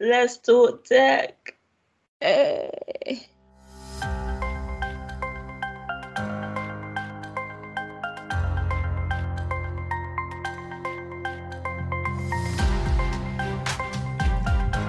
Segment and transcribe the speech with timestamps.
[0.00, 1.54] Let's talk tech.
[2.20, 3.28] Hey.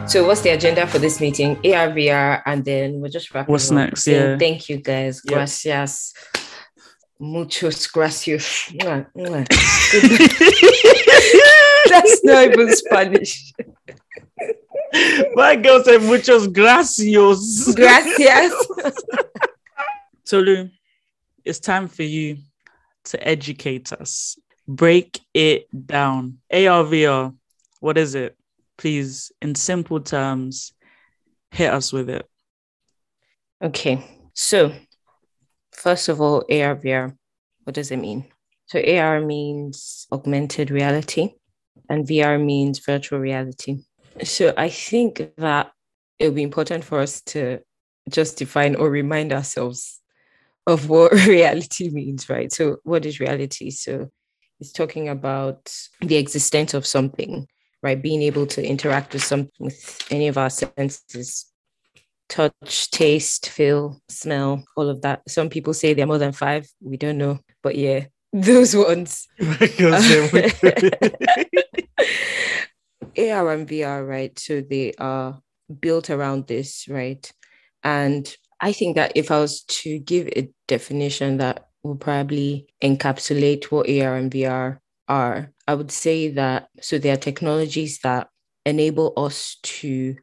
[0.08, 1.58] So what's the agenda for this meeting?
[1.58, 3.76] ARVR, and then we're just wrapping What's up.
[3.76, 4.08] next?
[4.08, 4.38] Yeah.
[4.38, 5.22] Thank you guys.
[5.26, 5.34] Yeah.
[5.36, 6.14] Gracias.
[7.20, 8.70] Muchos gracias.
[8.74, 9.46] Mwah, mwah.
[11.90, 13.54] That's not even Spanish.
[15.36, 17.74] My girl said muchos gracias.
[17.76, 18.54] Gracias.
[20.26, 20.70] Tolu,
[21.44, 22.38] it's time for you
[23.06, 24.38] to educate us.
[24.68, 26.40] Break it down.
[26.52, 27.36] ARVR,
[27.80, 28.36] what is it?
[28.78, 30.74] Please, in simple terms,
[31.52, 32.28] hit us with it.
[33.62, 34.04] Okay.
[34.34, 34.74] So,
[35.72, 37.16] first of all, ARVR,
[37.64, 38.26] what does it mean?
[38.66, 41.36] So, AR means augmented reality,
[41.88, 43.84] and VR means virtual reality.
[44.24, 45.72] So, I think that
[46.20, 47.60] it will be important for us to
[48.10, 50.00] just define or remind ourselves
[50.68, 52.52] of what reality means, right?
[52.52, 53.72] So, what is reality?
[53.72, 54.10] So,
[54.60, 57.48] it's talking about the existence of something,
[57.84, 58.02] right?
[58.02, 61.52] Being able to interact with something with any of our senses,
[62.30, 65.30] touch, taste, feel, smell, all of that.
[65.30, 66.68] Some people say they're more than five.
[66.82, 67.40] We don't know.
[67.62, 69.28] But yeah, those ones.
[69.40, 71.12] My girl said muchos-
[73.18, 74.38] AR and VR, right?
[74.38, 75.40] So they are
[75.80, 77.32] built around this, right?
[77.84, 83.66] And I think that if I was to give a definition that will probably encapsulate
[83.66, 88.30] what AR and VR are, I would say that so they are technologies that
[88.66, 90.16] enable us to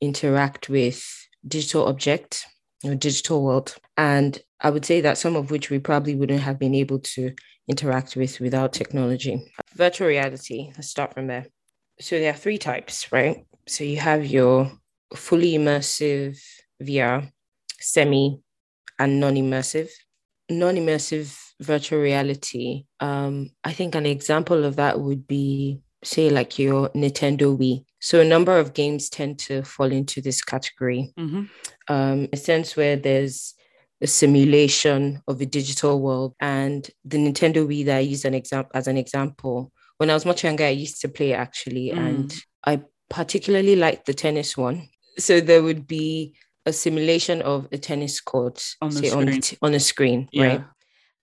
[0.00, 1.02] interact with
[1.46, 2.44] digital objects
[2.84, 3.76] or digital world.
[3.96, 7.32] And I would say that some of which we probably wouldn't have been able to
[7.68, 9.42] interact with without technology.
[9.74, 11.46] Virtual reality, let's start from there.
[12.00, 13.44] So there are three types, right?
[13.66, 14.70] So you have your
[15.14, 16.38] fully immersive
[16.82, 17.30] VR,
[17.80, 18.40] semi,
[18.98, 19.88] and non immersive.
[20.50, 26.58] Non immersive virtual reality, um, I think an example of that would be, say, like
[26.58, 27.84] your Nintendo Wii.
[28.00, 31.48] So a number of games tend to fall into this category Mhm.
[31.88, 33.54] um, a sense where there's
[34.02, 36.34] a simulation of a digital world.
[36.40, 40.26] And the Nintendo Wii that I used an example as an example, when I was
[40.26, 41.98] much younger, I used to play actually, Mm.
[41.98, 42.34] and
[42.64, 44.88] I particularly liked the tennis one.
[45.18, 46.34] So there would be
[46.66, 50.46] a simulation of a tennis court On the say, on, t- on a screen, Yeah.
[50.46, 50.64] right?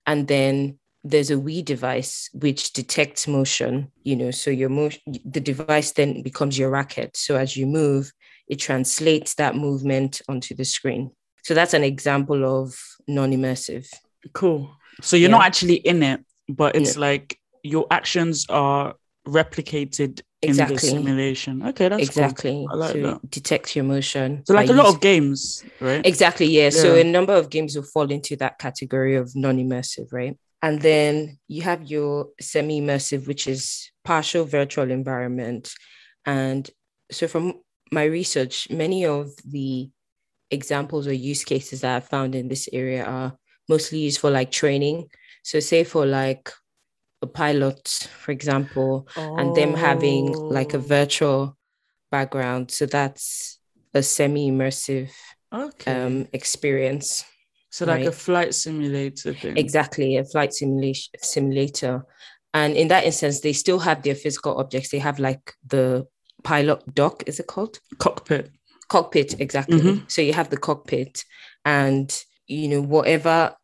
[0.08, 5.42] And then there's a Wii device which detects motion, you know, so your motion, the
[5.42, 7.18] device then becomes your racket.
[7.18, 8.12] So as you move,
[8.48, 11.12] it translates that movement onto the screen.
[11.44, 12.74] So that's an example of
[13.08, 13.86] non-immersive.
[14.34, 14.74] Cool.
[15.02, 15.38] So you're Yeah.
[15.38, 18.96] not actually in it, but it's like your actions are
[19.28, 21.66] replicated in the simulation.
[21.68, 22.24] Okay, that's cool.
[22.24, 22.68] exactly.
[22.70, 23.32] I like so that.
[23.32, 24.44] detects your motion.
[24.46, 26.06] So like a lot of games, right?
[26.06, 26.70] Exactly, yeah.
[26.70, 30.38] So a number of games will fall into that category of non-immersive, right?
[30.62, 35.74] And then you have your semi-immersive, which is partial virtual environment.
[36.26, 36.70] And
[37.12, 39.90] so from my research, many of the
[40.52, 43.38] examples or use cases that I found in this area are
[43.68, 45.10] mostly used for like training.
[45.44, 46.50] So say for like
[47.24, 47.88] a pilot,
[48.22, 51.58] for example, and them having like a Oh, virtual
[52.12, 52.70] background.
[52.72, 53.58] So that's
[53.94, 55.10] a semi-immersive
[55.52, 55.92] okay.
[55.92, 57.24] um, experience.
[57.72, 59.58] so like a flight simulator thing.
[59.58, 62.06] Exactly, a flight simulation simulator.
[62.54, 64.90] And in that instance, they still have their physical objects.
[64.92, 66.06] They have like the
[66.44, 67.80] pilot dock, is it called?
[67.98, 68.52] Cockpit.
[68.90, 69.80] Cockpit, exactly.
[69.80, 70.12] Mhm.
[70.12, 71.24] So you have the cockpit
[71.66, 72.08] and
[72.48, 73.56] you know, whatever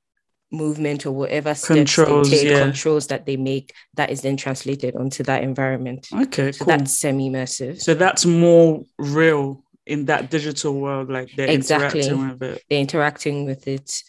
[0.52, 2.60] movement or whatever steps Controls, they take, yeah.
[2.60, 6.08] controls that they make, that is then translated onto that environment.
[6.14, 6.78] Okay, So cool.
[6.78, 7.80] that's semi-immersive.
[7.82, 12.02] so that's more real in that digital world, like they're Exactly.
[12.02, 12.64] interacting with it.
[12.70, 14.04] they're interacting with it.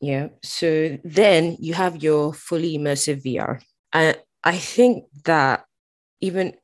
[0.00, 0.28] Yeah.
[0.42, 3.60] So then you have your fully immersive VR.
[3.92, 5.64] And I think that
[6.20, 6.54] even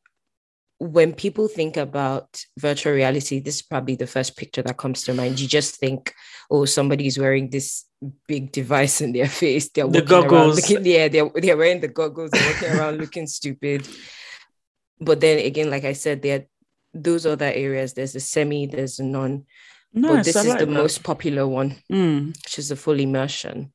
[0.80, 5.12] when people think about virtual reality, this is probably the first picture that comes to
[5.14, 5.38] mind.
[5.38, 6.14] You just think,
[6.50, 7.84] oh, somebody's wearing this
[8.26, 9.68] big device in their face.
[9.68, 10.56] They're The goggles.
[10.56, 13.86] looking, yeah, they're, they're wearing the goggles, they're walking around looking stupid.
[14.98, 16.44] But then again, like I said, there are
[16.94, 17.92] those other areas.
[17.92, 19.44] There's a semi, there's a non,
[19.92, 20.24] but Nice.
[20.24, 20.68] this I is the that.
[20.70, 23.72] most popular one Mm, which is a full immersion.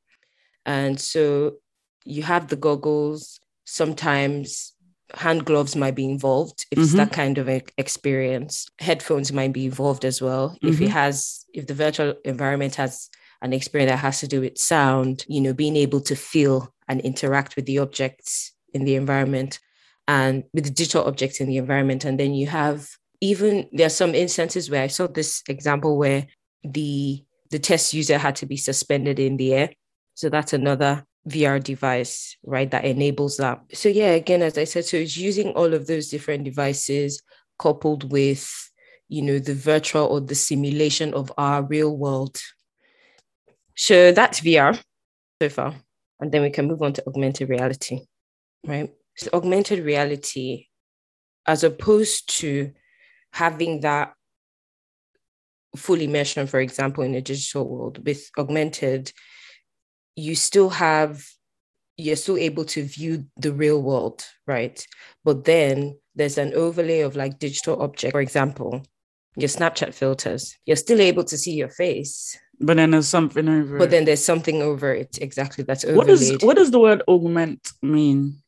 [0.65, 1.57] And so
[2.03, 3.39] you have the goggles.
[3.67, 4.73] Sometimes
[5.13, 6.97] hand gloves might be involved if it's Mhm.
[6.97, 7.47] that kind of
[7.77, 8.67] experience.
[8.79, 10.57] Headphones might be involved as well.
[10.61, 10.85] If Mhm.
[10.85, 13.09] it has, if the virtual environment has
[13.41, 17.01] an experience that has to do with sound, you know, being able to feel and
[17.01, 19.59] interact with the objects in the environment
[20.07, 22.05] and with the digital objects in the environment.
[22.05, 22.89] And then you have
[23.21, 26.27] even there are some instances where I saw this example where
[26.63, 29.69] the the test user had to be suspended in the air.
[30.15, 33.61] So that's another VR device, right, that enables that.
[33.73, 37.21] So yeah, again, as I said, so it's using all of those different devices
[37.57, 38.71] coupled with,
[39.07, 42.39] you know, the virtual or the simulation of our real world.
[43.75, 44.79] So that's VR
[45.41, 45.75] so far.
[46.19, 48.01] And then we can move on to augmented reality,
[48.65, 48.89] right?
[49.17, 50.67] So augmented reality,
[51.45, 52.71] as opposed to
[53.33, 54.13] having that
[55.75, 59.11] full immersion, for example, in a digital world with augmented,
[60.15, 61.25] you still have
[61.97, 64.85] you're still able to view the real world, right?
[65.23, 68.83] But then there's an overlay of like digital object, for example,
[69.37, 70.57] your Snapchat filters.
[70.65, 72.37] You're still able to see your face.
[72.59, 75.17] But then there's something over But then there's something over it.
[75.21, 75.63] Exactly.
[75.63, 75.97] That's overlaid.
[75.97, 78.41] What does what does the word augment mean?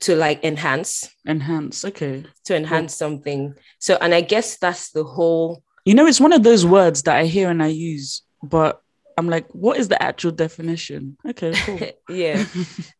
[0.00, 1.10] To like enhance.
[1.26, 1.84] Enhance.
[1.84, 2.24] Okay.
[2.46, 3.54] To enhance something.
[3.78, 7.16] So and I guess that's the whole You know, it's one of those words that
[7.16, 8.82] I hear and I use, but
[9.20, 11.18] I'm like, what is the actual definition?
[11.28, 11.78] Okay, cool.
[12.16, 12.42] yeah.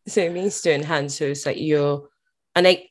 [0.07, 1.17] so it means to enhance.
[1.17, 2.09] So it's like you're,
[2.55, 2.85] and I,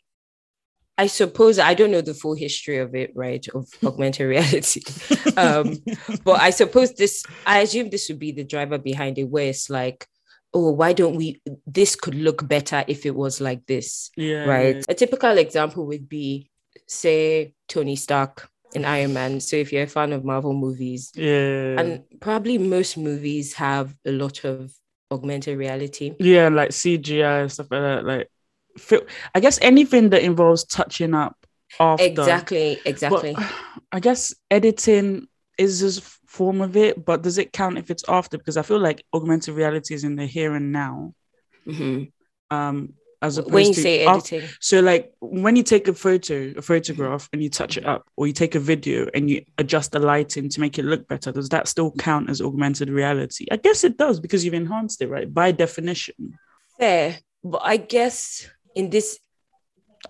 [0.98, 3.46] I suppose I don't know the full history of it, right?
[3.54, 4.82] Of augmented reality,
[5.36, 5.76] um,
[6.24, 7.22] but I suppose this.
[7.46, 10.08] I assume this would be the driver behind it, where it's like,
[10.52, 11.40] oh, why don't we?
[11.68, 14.44] This could look better if it was like this, yeah.
[14.44, 14.84] right?
[14.88, 16.50] A typical example would be,
[16.88, 19.40] say, Tony Stark in Iron Man.
[19.40, 21.78] So if you're a fan of Marvel movies, Yeah.
[21.81, 24.72] and probably most movies have a lot of
[25.11, 26.14] augmented reality.
[26.20, 28.05] yeah, like CGI and stuff like that.
[28.05, 28.28] Like,
[28.78, 29.02] feel,
[29.34, 31.37] I guess anything that involves touching up
[31.81, 32.05] after.
[32.05, 33.37] Exactly, But exactly.
[33.93, 35.26] I guess editing
[35.58, 38.38] is a form of it, but does it count if it's after?
[38.38, 41.12] Because I feel like augmented reality is in the here and now.
[41.66, 42.12] Mhm.
[42.50, 46.52] Um, as opposed When you to say editing, So, like when you take a photo,
[46.56, 49.93] a photograph, and you touch it up, or you take a video and you adjust
[49.93, 53.46] the lighting to make it look better, does that still count as augmented reality?
[53.50, 55.32] I guess it does because you've enhanced it, right?
[55.32, 56.38] By definition.
[56.78, 59.19] fair, but I guess in this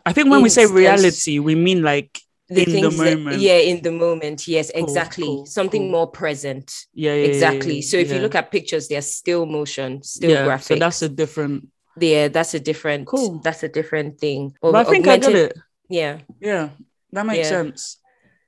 [0.06, 3.40] I think when we say reality, we mean like the In the things that- moment.
[3.40, 5.24] yeah, in the moment, yes, Cool, exactly.
[5.26, 5.90] cool, Something cool.
[5.90, 7.74] more present, yeah, yeah, yeah, exactly.
[7.76, 10.62] yeah, so if you look at pictures, they're still motion, still yeah, graphics.
[10.68, 11.68] so that's a different.
[11.98, 13.06] Yeah, that's a different.
[13.06, 13.40] Cool.
[13.42, 14.54] That's a different thing.
[14.60, 15.58] But I think I get it.
[15.88, 16.70] Yeah, Yeah,
[17.12, 17.62] that makes Yeah.
[17.62, 17.96] sense.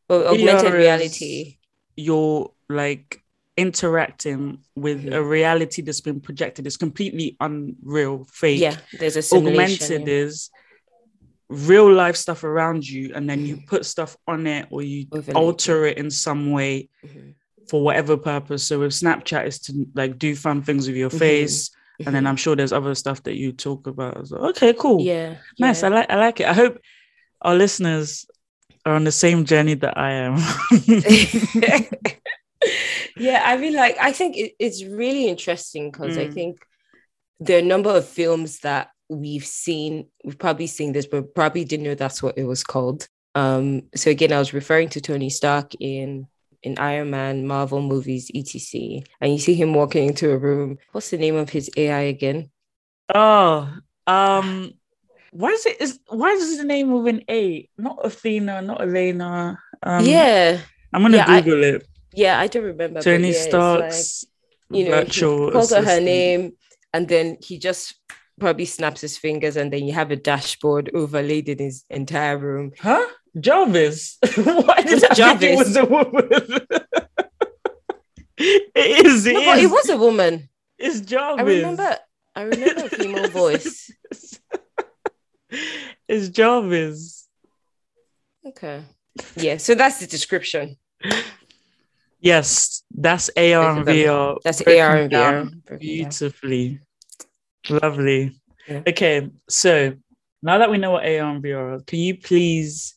[0.08, 1.58] but augmented reality.
[1.96, 3.22] You're like
[3.56, 6.66] interacting with a reality that's been projected.
[6.66, 8.60] It's completely unreal, fake.
[8.60, 10.14] Yeah, there's a augmented yeah.
[10.14, 10.50] is
[11.48, 15.34] real life stuff around you and then you put stuff on it or you Overlay.
[15.34, 17.34] alter it in some way Mhm,
[17.68, 21.18] for whatever purpose so with snapchat is to like do fun things with your Mhm,
[21.18, 21.70] face
[22.06, 24.48] and then i'm sure there's other stuff that you talk about as well.
[24.50, 25.88] okay cool yeah, nice yeah.
[25.88, 26.78] i like i like it i hope
[27.42, 28.26] our listeners
[28.84, 30.36] are on the same journey that i am
[33.16, 36.34] yeah, I mean, like, I think it, it's really interesting because I Mm.
[36.34, 36.58] think
[37.40, 41.94] the number of films that we've seen, we've probably seen this, but probably didn't know
[41.96, 43.08] that's what it was called.
[43.34, 46.28] Um, so again, I was referring to Tony Stark in
[46.62, 49.02] in Iron Man, Marvel movies, etc.
[49.20, 50.78] And you see him walking into a room.
[50.92, 52.50] What's the name of his AI again?
[53.14, 53.68] oh
[54.06, 54.72] um
[55.32, 59.58] why is it is why is the name with an a not athena not elena
[59.82, 60.60] um yeah,
[60.94, 63.00] i'm gonna yeah, I- google it yeah, I don't remember.
[63.00, 64.24] Tony yeah, it's like- Stark's
[64.70, 65.04] you know,
[65.50, 66.52] calls her her name,
[66.94, 67.94] and then he just
[68.40, 72.72] probably snaps his fingers, and then you have a dashboard overlaid in his entire room.
[72.78, 73.06] Huh?
[73.38, 74.18] Jarvis?
[74.36, 75.58] Why did I think it Jarvis?
[75.58, 76.28] was a woman?
[78.38, 79.26] it is.
[79.26, 79.64] It no, is.
[79.64, 80.48] it was a woman.
[80.78, 81.40] It's Jarvis.
[81.40, 81.96] I remember.
[82.34, 83.90] I remember a female voice.
[86.08, 87.28] it's Jarvis.
[88.46, 88.82] Okay.
[89.36, 89.58] Yeah.
[89.58, 90.76] So that's the description.
[92.20, 93.86] Yes, that's AR and.
[93.86, 94.38] VR.
[94.44, 95.10] That's AR and VR.
[95.10, 95.62] down.
[95.78, 96.80] Beautifully.
[97.68, 98.40] Lovely.
[98.68, 98.82] Yeah.
[98.86, 99.94] Okay, so
[100.42, 102.94] now that we know what AR and VR are, can you please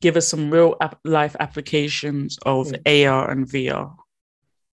[0.00, 3.94] give us some real ap- life applications of AR and VR?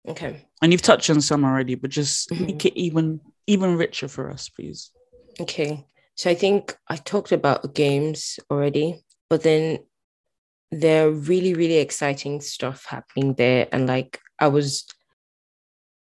[0.08, 0.48] Okay.
[0.62, 2.48] And you've touched on some already, but just Mhm.
[2.48, 4.92] make it even even richer for us, please.
[5.40, 5.86] Okay.
[6.16, 9.80] So I think I talked about games already, but then
[10.72, 13.68] there are really, really exciting stuff happening there.
[13.72, 14.86] And like I was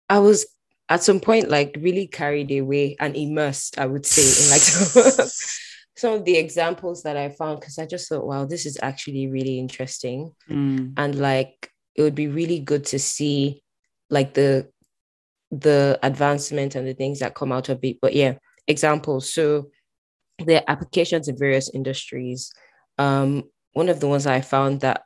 [0.09, 0.45] I was
[0.89, 4.61] at some point like really carried away and immersed, I would say, in like
[5.95, 9.27] some of the examples that I found because I just thought, wow, this is actually
[9.27, 10.31] really interesting.
[10.49, 13.63] Mm, And like it would be really good to see
[14.09, 14.69] like the
[15.51, 17.97] the advancement and the things that come out of it.
[18.01, 18.35] But yeah,
[18.67, 19.31] examples.
[19.31, 19.69] So
[20.39, 22.51] there are applications in various industries.
[22.97, 25.03] Um, one of the ones I found that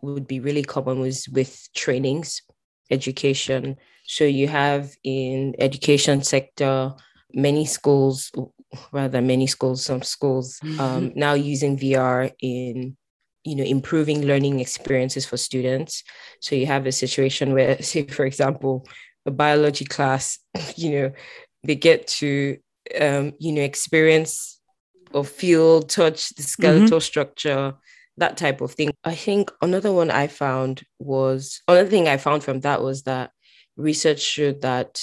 [0.00, 2.42] would be really common was with trainings,
[2.90, 3.76] education.
[4.06, 6.92] So you have in education sector
[7.32, 8.30] many schools,
[8.92, 11.18] rather many schools, some schools um, mm-hmm.
[11.18, 12.96] now using VR in
[13.44, 16.02] you know improving learning experiences for students.
[16.40, 18.86] So you have a situation where, say, for example,
[19.26, 20.38] a biology class,
[20.76, 21.12] you know,
[21.62, 22.58] they get to
[23.00, 24.60] um, you know experience
[25.12, 26.98] or feel, touch the skeletal mm-hmm.
[26.98, 27.74] structure,
[28.16, 28.92] that type of thing.
[29.04, 33.30] I think another one I found was another thing I found from that was that
[33.76, 35.00] research showed that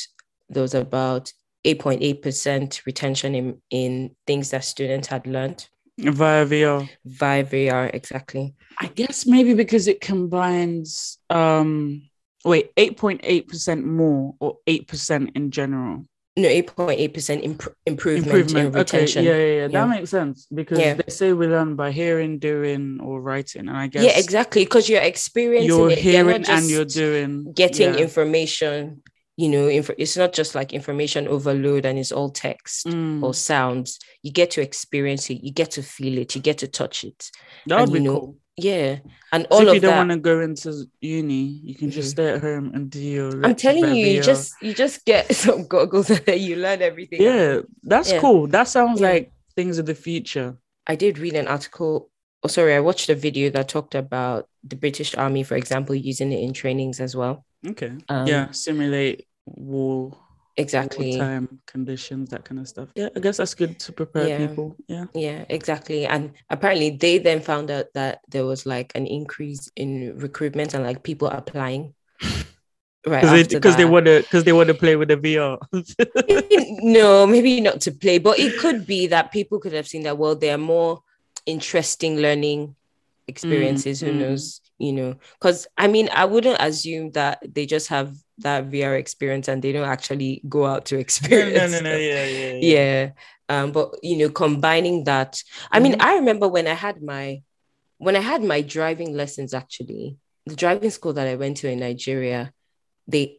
[0.50, 1.32] there was about
[1.66, 5.68] 8.8% retention in, in things that students had learned.
[5.98, 6.90] Via VR.
[7.06, 8.56] Via VR, exactly.
[8.80, 12.10] I guess maybe because it combines um
[12.44, 16.06] wait, 8.8% more or 8% in general
[16.38, 19.28] no 8.8% imp- improvement, improvement in retention.
[19.28, 19.30] Okay.
[19.30, 20.94] Yeah, yeah, yeah, That makes sense because yeah.
[20.94, 23.68] they say we learn by hearing, doing, or writing.
[23.68, 24.64] And I guess Yeah, exactly.
[24.64, 25.98] Because you're experiencing you're it.
[25.98, 28.00] hearing and you're doing getting yeah.
[28.00, 29.04] information.
[29.42, 33.24] You know, inf- it's not just like information overload and it's all text mm.
[33.24, 33.98] or sounds.
[34.22, 37.32] You get to experience it, you get to feel it, you get to touch it.
[37.66, 38.36] That would and, be you know, cool.
[38.56, 39.00] Yeah,
[39.32, 42.16] and so all if you don't that, want to go into uni, you can just
[42.16, 42.24] mm-hmm.
[42.24, 43.44] stay at home and do your.
[43.44, 47.24] I'm telling you, you just you just get some goggles and then you learn everything.
[47.24, 48.20] Yeah, that's yeah.
[48.20, 48.46] cool.
[48.46, 49.10] That sounds yeah.
[49.10, 50.58] like things of the future.
[50.86, 52.12] I did read an article.
[52.44, 56.32] Oh, sorry, I watched a video that talked about the British Army, for example, using
[56.32, 57.44] it in trainings as well.
[57.66, 57.94] Okay.
[58.08, 60.18] Um, yeah, simulate war
[60.58, 61.18] exactly.
[61.18, 62.90] time conditions that kind of stuff.
[62.96, 64.48] Yeah i guess that's good to prepare yeah.
[64.48, 64.76] people.
[64.88, 65.06] Yeah.
[65.14, 66.06] Yeah exactly.
[66.06, 70.84] And apparently they then found out that there was like an increase in recruitment and
[70.84, 71.94] like people applying.
[73.04, 75.58] Right because they, they want to because they want to play with the vr
[76.84, 80.20] no maybe not to play but it could be that people could have seen that
[80.20, 81.02] well there are more
[81.48, 82.76] interesting learning
[83.28, 84.20] experiences mm, who mm.
[84.20, 85.16] knows you know.
[85.40, 89.72] Because i mean i wouldn't assume that they just have that vr experience and they
[89.72, 93.10] don't actually go out to experience no no no, no yeah, yeah yeah yeah
[93.50, 95.84] um but you know combining that i mm-hmm.
[95.84, 97.42] mean i remember when i had my
[97.98, 101.80] when i had my driving lessons actually the driving school that i went to in
[101.80, 102.52] nigeria
[103.08, 103.38] they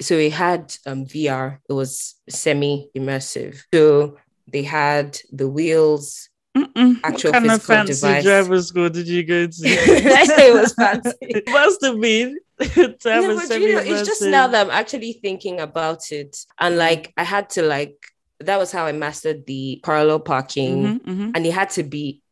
[0.00, 4.16] so it had um, vr it was semi immersive so
[4.48, 7.00] they had the wheels Mm-mm.
[7.02, 8.24] Actual what kind of fancy device.
[8.24, 9.52] driver school did you go to?
[9.64, 11.12] I say it was fancy.
[11.22, 12.38] it must have been.
[12.76, 17.12] no, but you know, it's just now that I'm actually thinking about it, and like
[17.16, 17.96] I had to like
[18.40, 21.30] that was how I mastered the parallel parking, mm-hmm, mm-hmm.
[21.34, 22.22] and it had to be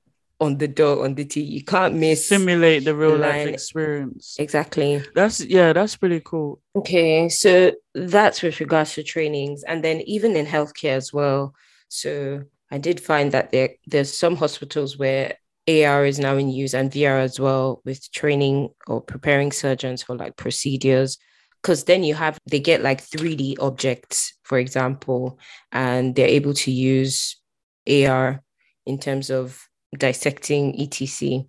[0.40, 1.40] on the door on the T.
[1.42, 4.36] You can't miss simulate the real life experience.
[4.38, 5.02] Exactly.
[5.14, 6.60] That's yeah, that's pretty cool.
[6.74, 11.54] Okay, so that's with regards to trainings, and then even in healthcare as well.
[11.88, 15.36] So I did find that there there's some hospitals where
[15.70, 20.16] AR is now in use and VR as well with training or preparing surgeons for
[20.16, 21.18] like procedures.
[21.62, 25.38] Because then you have, they get like 3D objects, for example,
[25.72, 27.36] and they're able to use
[27.88, 28.42] AR
[28.86, 29.62] in terms of
[29.96, 31.46] dissecting ETC.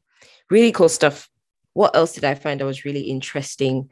[0.49, 1.29] Really cool stuff.
[1.73, 3.89] What else did I find that was really interesting?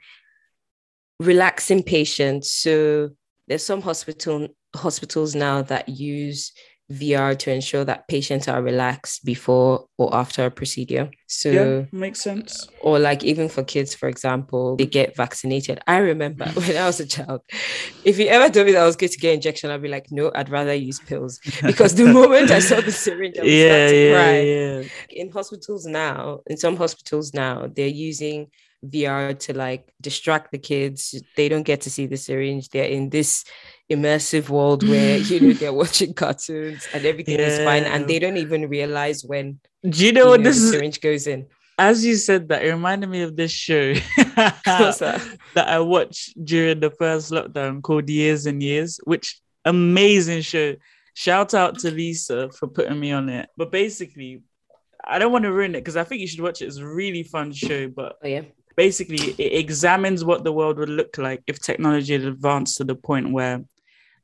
[1.19, 2.51] Relaxing patients.
[2.51, 3.11] So
[3.47, 6.51] there's some hospital hospitals now that use
[6.91, 11.11] VR to ensure that patients are relaxed before or after a procedure.
[11.27, 12.67] So yeah, makes sense.
[12.81, 15.79] Or like even for kids, for example, they get vaccinated.
[15.85, 17.41] I remember when I was a child,
[18.03, 20.11] if you ever told me that I was going to get injection, I'd be like,
[20.11, 21.39] no, I'd rather use pills.
[21.61, 24.39] Because the moment I saw the syringe, I was yeah, yeah, cry.
[24.39, 24.83] Yeah.
[25.09, 28.47] In hospitals now, in some hospitals now, they're using
[28.83, 31.21] VR to like distract the kids.
[31.35, 32.69] They don't get to see the syringe.
[32.69, 33.43] They're in this
[33.89, 37.47] immersive world where you know they're watching cartoons and everything yeah.
[37.47, 39.59] is fine, and they don't even realize when.
[39.87, 41.47] Do you know what know, this syringe goes in?
[41.77, 43.93] As you said that, it reminded me of this show
[44.35, 45.37] that?
[45.55, 50.75] that I watched during the first lockdown called Years and Years, which amazing show.
[51.13, 53.49] Shout out to Lisa for putting me on it.
[53.57, 54.41] But basically,
[55.05, 56.65] I don't want to ruin it because I think you should watch it.
[56.65, 57.87] It's a really fun show.
[57.87, 58.41] But oh, yeah
[58.79, 62.95] basically it examines what the world would look like if technology had advanced to the
[62.95, 63.61] point where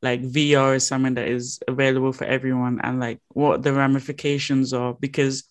[0.06, 4.94] like VR is something that is available for everyone and like what the ramifications are.
[4.94, 5.44] Because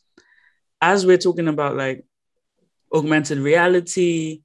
[0.80, 2.06] as we're talking about like
[2.94, 4.40] augmented reality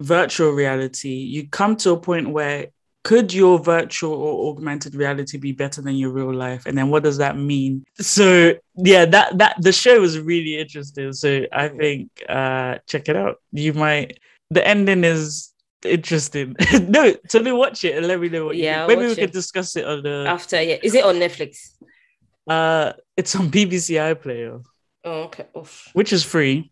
[0.00, 2.66] virtual reality you come to a point where
[3.04, 6.66] could your virtual or augmented reality be better than your real life?
[6.66, 7.84] And then what does that mean?
[7.98, 11.12] So yeah that that the show was really interesting.
[11.12, 13.36] So i think uh check it out.
[13.52, 14.18] You might
[14.50, 15.51] the ending is
[15.84, 16.54] interesting
[16.88, 19.18] no tell me watch it and let me know what yeah maybe we it.
[19.18, 21.70] could discuss it on the after yeah is it on netflix
[22.48, 24.62] uh it's on bbc iplayer
[25.04, 25.46] Oh, okay.
[25.56, 25.88] Oof.
[25.94, 26.70] which is free.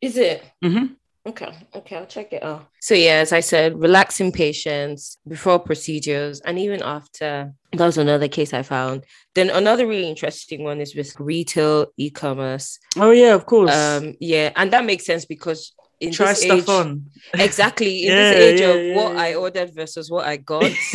[0.00, 0.42] Is it?
[0.64, 0.96] Mhm.
[1.28, 2.66] Okay, okay, I'll check it out.
[2.80, 7.52] So yeah, as I said, relaxing patients before procedures and even after.
[7.74, 9.04] That was another case I found.
[9.34, 12.78] Then another really interesting one is with retail e-commerce.
[12.96, 13.70] Oh yeah, of course.
[13.70, 17.04] Um, yeah, and that makes sense because in Try this stuff age, on.
[17.34, 19.16] exactly in Yeah, this age yeah, of yeah, what.
[19.16, 20.62] I ordered versus what I got.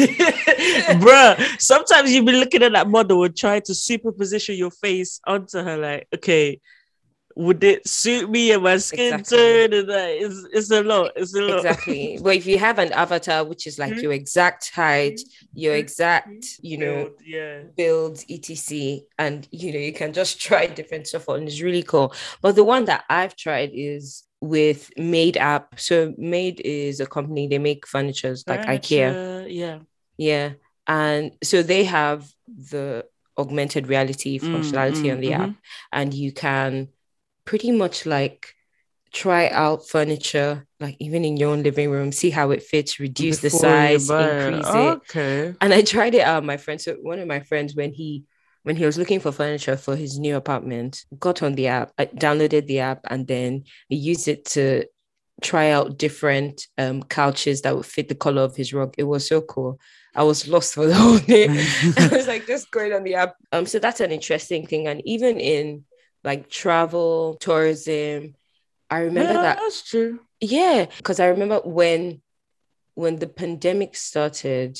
[1.01, 5.59] Bruh, sometimes you be looking at that model and try to superposition your face onto
[5.59, 6.59] her, like, okay,
[7.35, 9.37] would it suit me and my skin Exactly.
[9.37, 9.73] tone?
[9.73, 11.11] And like, it's, it's a lot.
[11.15, 11.57] It's a lot.
[11.59, 12.19] exactly.
[12.21, 14.01] But if you have an avatar which is like Mhm.
[14.03, 15.21] your exact height,
[15.53, 15.79] your Mhm.
[15.79, 17.61] exact, you know, Build, yeah.
[17.75, 22.11] build etc and you know you can just try different stuff on it's really cool
[22.41, 27.48] but the one that i've tried is with made app so made is a company
[27.48, 29.79] they make furniture like ikea Yeah.
[30.17, 30.51] yeah
[30.86, 33.06] and so they have the
[33.38, 35.41] augmented reality Mm, functionality mm, on the mhm.
[35.44, 35.56] app
[35.91, 36.89] and you can
[37.46, 38.53] pretty much like
[39.13, 43.38] try out furniture like even in your own living room see how it fits reduce
[43.39, 44.20] the Before you size it.
[44.20, 45.53] increase it Okay.
[45.62, 46.44] and I tried it out.
[46.44, 48.25] My friend, so one of my friends, when he
[48.67, 52.07] when he was looking for furniture for his new apartment, got on the app, I
[52.07, 54.83] downloaded the app, and then he used it to
[55.41, 58.93] try out different um couches that would fit the color of his rug.
[58.97, 59.79] It was so cool.
[60.13, 61.47] I was lost for the whole day.
[61.97, 63.36] I was like just going on the app.
[63.53, 64.86] Um, so that's an interesting thing.
[64.88, 65.86] And even in
[66.25, 68.36] like travel, tourism,
[68.89, 70.19] I remember yeah, that that's true.
[70.41, 72.21] yeah, because I remember when
[72.95, 74.77] when the pandemic started,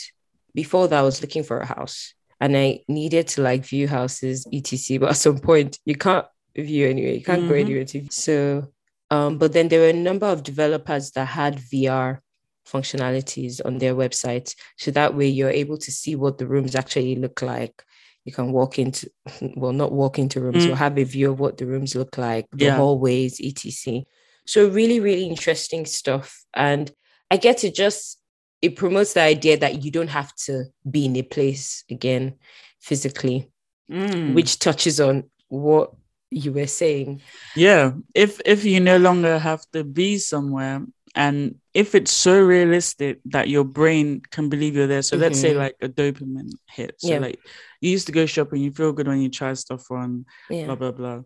[0.54, 4.46] before that I was looking for a house and I needed to like view houses,
[4.52, 5.00] etc.
[5.00, 6.26] But at some point you can't
[6.56, 7.60] view anyway, you can't go Mhm.
[7.60, 8.08] anywhere to view.
[8.12, 8.68] So
[9.10, 12.20] um, but then there were a number of developers that had VR
[12.68, 14.54] functionalities on their websites.
[14.78, 17.84] So that way you're able to see what the rooms actually look like.
[18.26, 19.10] You can walk into,
[19.56, 20.70] well, not walk into rooms, Mm.
[20.70, 22.76] but have a view of what the rooms look like, the Yeah.
[22.76, 24.04] hallways, etc.
[24.46, 26.44] So really, really interesting stuff.
[26.54, 26.92] And
[27.32, 28.17] I get to just
[28.62, 32.36] it promotes the idea that you don't have to be in a place again
[32.80, 33.52] physically,
[33.90, 34.34] Mm.
[34.34, 35.94] which touches on what
[36.30, 37.22] you were saying.
[37.56, 43.20] Yeah, if if you no longer have to be somewhere, and if it's so realistic
[43.32, 45.02] that your brain can believe you're there.
[45.04, 45.58] So let's say Mhm.
[45.58, 46.96] like a dopamine hit.
[47.00, 47.20] So Yeah.
[47.20, 47.40] like
[47.82, 50.66] you used to go shopping, you feel good when you try stuff on, Yeah.
[50.66, 51.22] blah blah blah.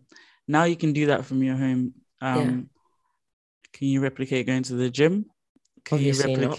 [0.46, 1.94] Now you can do that from your home.
[2.20, 2.60] Um, Yeah.
[3.72, 5.26] Can you replicate going to the gym?
[5.84, 6.56] Can Obviously you not.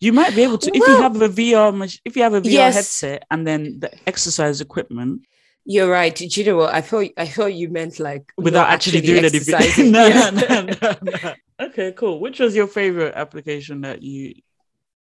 [0.00, 2.52] You might be able to if you have a VR if you have a VR
[2.52, 2.74] Yes.
[2.74, 5.22] headset and then the exercise equipment
[5.64, 6.14] You're right.
[6.14, 6.74] Do you know what?
[6.74, 9.90] I thought I thought you meant like without actually, doing anything.
[9.92, 10.30] no, Yeah.
[10.30, 11.34] no, no, no.
[11.66, 12.20] Okay, cool.
[12.20, 14.34] Which was your favorite application that you?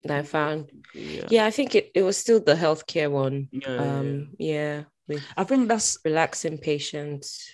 [0.03, 0.71] that I found.
[0.95, 3.49] Yeah, Yeah, I think it, it was still the healthcare one.
[3.51, 3.99] yeah, yeah, yeah.
[3.99, 7.53] Um, yeah, with I think that's relaxing patients.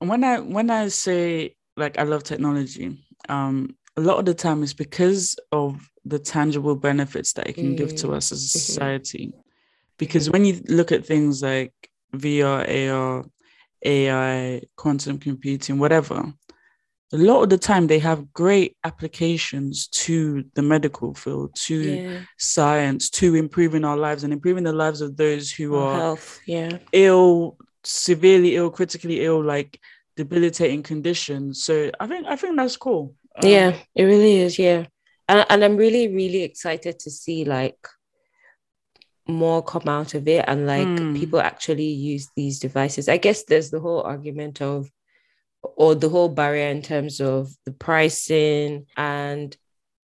[0.00, 2.98] when I when I say like I love technology.
[3.28, 7.74] Um, a lot of the time it's because of the tangible benefits that it can
[7.74, 8.90] give to Mm, us as a mhm.
[8.90, 9.34] society.
[9.98, 11.72] Because when you look at things like
[12.12, 13.24] VR, AR,
[13.84, 16.32] AI, quantum computing, whatever,
[17.12, 22.26] a lot of the time they have great applications to the medical field, to Yeah,
[22.38, 26.40] science, to improving our lives and improving the lives of those who our are health.
[26.46, 29.80] Yeah, ill, severely ill, critically ill, like
[30.16, 31.64] debilitating conditions.
[31.64, 33.14] So I think I think that's cool.
[33.36, 34.58] Um, yeah, it really is.
[34.58, 34.86] Yeah,
[35.28, 37.88] and and I'm really really excited to see like
[39.28, 41.14] more come out of it and like Mm.
[41.18, 43.08] people actually use these devices.
[43.08, 44.90] I guess there's the whole argument of
[45.62, 49.56] or the whole barrier in terms of the pricing and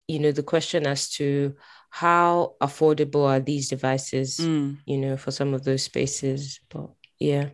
[0.09, 1.55] you know the question as to
[1.89, 7.49] how affordable are these devices mm, you know for some of those spaces but yeah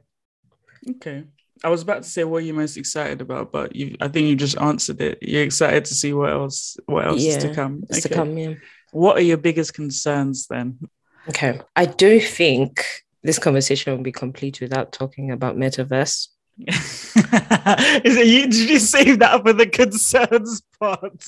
[0.90, 1.26] okay.
[1.64, 4.36] I was about to say what you're most excited about, but you I think you
[4.36, 5.18] just answered it.
[5.22, 7.84] You're excited to see what else what else is to come.
[7.90, 8.54] it's to come yeah
[8.92, 10.80] What are your biggest concerns then?
[11.28, 12.86] okay i don't think
[13.24, 16.30] this conversation will be complete without talking about metaverse
[16.68, 21.24] is it you did you save that for the concerns part?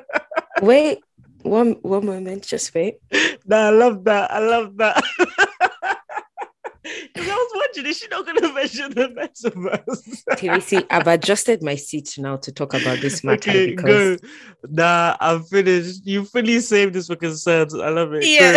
[0.62, 1.00] wait
[1.42, 2.98] one one moment just wait
[3.44, 4.30] no, I love that.
[4.30, 5.02] I love that.
[7.74, 10.24] Because I was is she not going to mention the metaverse?
[10.38, 14.28] TVC, I've adjusted my seat now to talk about this matter okay, because go.
[14.70, 16.06] Nah, I'm finished.
[16.06, 17.74] You fully saved this for concerns.
[17.74, 18.26] I love it.
[18.26, 18.52] yeah,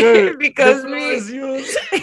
[0.00, 0.30] Go.
[0.32, 0.36] Go.
[0.38, 1.76] because me, is yours.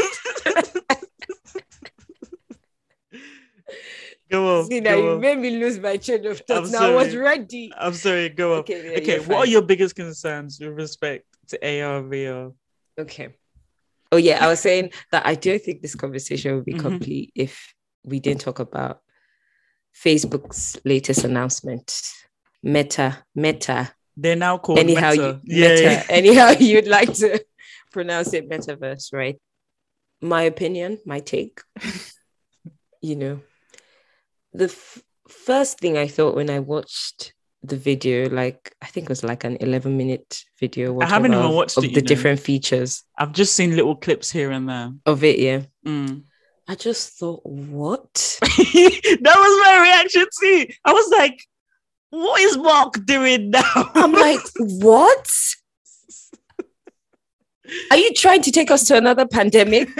[4.30, 4.66] go on.
[4.66, 5.20] see now you on.
[5.20, 6.70] made me lose my train of thought.
[6.70, 7.72] Now I was ready.
[7.78, 8.30] I'm sorry.
[8.30, 8.60] Go on.
[8.60, 12.54] Okay, yeah, Okay, what are your biggest concerns with respect to AR VR?
[13.00, 13.36] Okay.
[14.12, 16.80] Oh yeah, I was saying that I don't think this conversation would be Mhm.
[16.80, 19.02] complete if we didn't talk about
[19.94, 22.02] Facebook's latest announcement.
[22.64, 23.92] Meta, Meta.
[24.16, 25.42] They're now called anyhow, Meta.
[25.44, 25.82] you, yeah, Meta.
[25.84, 26.04] yeah.
[26.10, 27.44] Anyhow, you'd like to
[27.92, 29.40] pronounce it metaverse, right?
[30.22, 31.62] My opinion, my take.
[33.02, 33.42] you know,
[34.54, 37.34] the f- first thing I thought when I watched
[37.68, 41.00] the video, like I think it was like an 11 minute video.
[41.00, 42.08] I haven't even watched of it, the know.
[42.08, 44.92] different features I've just seen little clips here and there.
[45.06, 45.40] of it.
[45.40, 46.24] Yeah, Mm.
[46.70, 48.14] I just thought, what?
[48.42, 50.66] that was my reaction too.
[50.84, 51.42] I was like,
[52.10, 53.72] what is Mark doing now?
[53.96, 55.32] I'm like, what?
[57.92, 59.90] Are you trying to take us to another pandemic?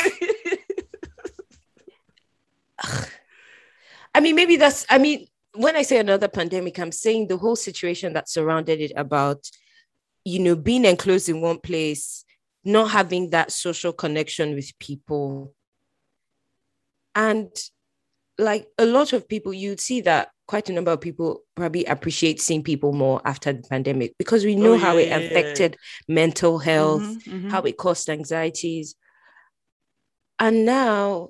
[4.14, 5.28] I mean, maybe that's, I mean,
[5.58, 9.50] when I say another pandemic, I'm saying the whole situation that surrounded it about,
[10.24, 12.24] you know, being enclosed in one place,
[12.64, 15.54] not having that social connection with people.
[17.16, 17.50] And
[18.38, 22.40] like a lot of people, you'd see that quite a number of people probably appreciate
[22.40, 25.26] seeing people more after the pandemic because we know Oh, how yeah, it yeah, yeah.
[25.26, 27.52] affected mental health Mhm, mhm.
[27.52, 28.96] how it caused anxieties.
[30.40, 31.30] And now,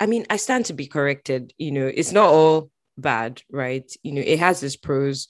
[0.00, 1.52] I mean, I stand to be corrected.
[1.58, 3.90] You know, it's not all bad, right?
[4.02, 5.28] You know, it has its pros.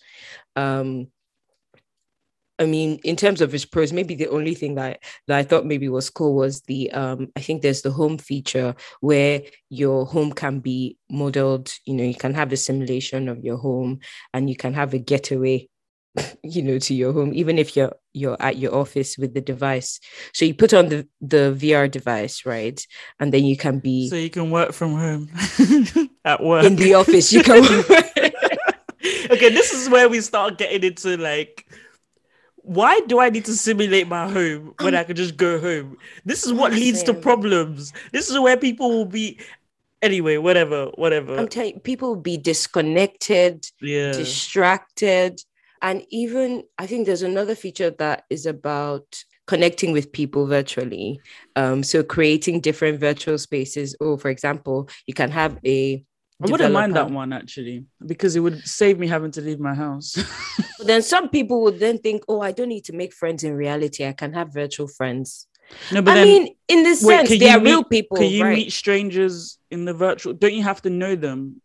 [0.56, 1.08] Um,
[2.60, 5.64] I mean, in terms of its pros, maybe the only thing that, that I thought
[5.64, 10.32] maybe was cool was the um, I think there's the home feature where your home
[10.32, 14.00] can be modeled, you know, you can have a simulation of your home
[14.34, 15.68] and you can have a getaway
[16.42, 20.00] you know to your home even if you're you're at your office with the device
[20.32, 22.86] so you put on the the vr device right
[23.20, 25.28] and then you can be so you can work from home
[26.24, 26.64] at work.
[26.64, 27.62] in the office you can
[29.30, 31.66] okay, this is where we start getting into like,
[32.56, 35.96] why do I need to simulate my home when I could just go home?
[36.24, 37.92] This is what leads to problems.
[38.12, 39.38] This is where people will be.
[40.00, 41.36] Anyway, whatever, whatever.
[41.36, 44.12] i'm telling you, people will be disconnected yeah.
[44.12, 45.42] distracted
[45.82, 51.20] and even i think there's another feature that is about connecting with people virtually
[51.56, 56.04] um so creating different virtual spaces or for example you can have a
[56.40, 59.74] I wouldn't mind that one actually because it would save me having to leave my
[59.74, 60.16] house.
[60.78, 63.54] But then some people would then think, oh, I don't need to make friends in
[63.54, 64.06] reality.
[64.06, 65.48] I can have virtual friends.
[65.90, 68.44] no, but I then mean, in this wait, sense, they are real people, can you
[68.44, 68.56] right?
[68.56, 70.32] meet strangers in the virtual?
[70.34, 71.60] Don't you have to know them?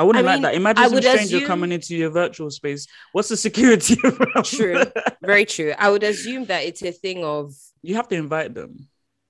[0.00, 0.54] I wouldn't I like that.
[0.54, 2.86] Imagine I some stranger assume- coming into your virtual space.
[3.12, 4.82] What's the security around True.
[5.22, 5.74] Very true.
[5.78, 8.88] I would assume that it's a thing of You have to invite them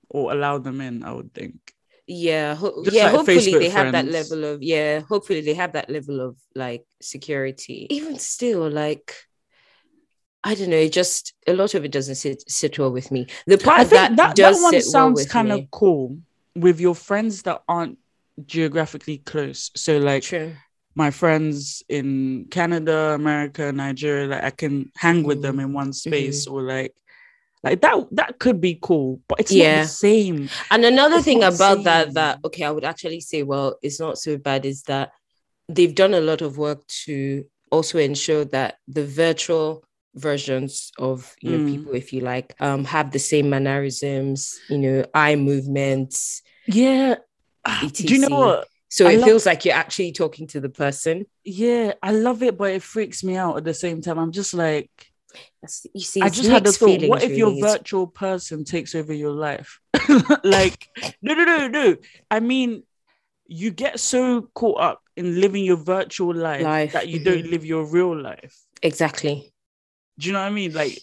[0.09, 1.03] or allow them in.
[1.03, 1.55] I would think.
[2.07, 3.05] yeah, ho- yeah.
[3.05, 5.01] like hopefully Facebook they have that level of yeah.
[5.01, 7.87] Hopefully they have that level of like security.
[7.89, 9.13] Even still, like
[10.43, 10.77] I don't know.
[10.87, 13.27] It just a lot of it doesn't sit sit well with me.
[13.45, 16.17] The part I think that, that, that, one well sounds with kind of cool
[16.55, 17.97] with your friends that aren't
[18.47, 19.71] geographically close.
[19.75, 20.53] So like true.
[20.95, 26.47] my friends in Canada, America, Nigeria, like I can hang with them in one space
[26.47, 26.93] or like
[27.63, 30.49] like that that could be cool, but it's not the same.
[30.71, 34.17] And another It's thing about that, that okay, I would actually say, well, it's not
[34.17, 35.11] so bad, is that
[35.69, 39.83] they've done a lot of work to also ensure that the virtual
[40.15, 41.71] versions of you know Mm.
[41.71, 46.41] people, if you like, um, have the same mannerisms, you know, eye movements.
[46.65, 47.15] Yeah.
[47.93, 48.67] Do you know what?
[48.89, 51.25] So I it love- feels like you're actually talking to the person.
[51.45, 54.19] Yeah, I love it, but it freaks me out at the same time.
[54.19, 54.89] I'm just like,
[55.61, 57.59] That's- You see, I just had the mixed thought, what if your really.
[57.59, 59.79] It's- virtual person takes over your life?
[60.43, 60.89] like,
[61.21, 61.95] no, no, no, no.
[62.29, 62.83] I mean,
[63.47, 67.51] you get so caught up in living your virtual life, Life, that you don't mhm.
[67.51, 68.57] live your real life.
[68.81, 69.53] exactly.
[70.19, 70.73] Do you know what I mean?
[70.73, 70.99] Like,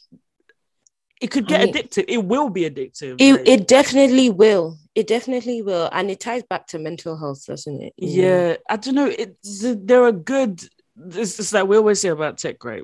[1.21, 2.05] it could I get mean- addictive.
[2.09, 3.16] It will be addictive.
[3.18, 4.77] It, it definitely will.
[4.99, 5.89] It definitely will.
[5.93, 7.93] And it ties back to mental health, doesn't it?
[7.99, 8.09] Know?
[8.09, 9.07] yeah, I don't know.
[9.07, 9.37] It
[9.87, 10.61] there are good.
[11.23, 12.83] It's, it's like we always say about tech, right?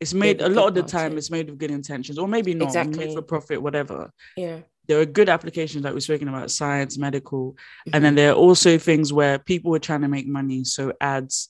[0.00, 1.12] It's made a lot of the time.
[1.12, 1.18] yeah.
[1.18, 2.66] It's made with good intentions, or maybe not.
[2.66, 2.98] Exactly.
[3.06, 4.10] Made for profit, whatever.
[4.36, 4.58] Yeah.
[4.88, 7.54] There are good applications like we're speaking about, science, medical,
[7.86, 8.02] and Mm-hmm.
[8.02, 10.64] then there are also things where people are trying to make money.
[10.64, 11.48] So ads,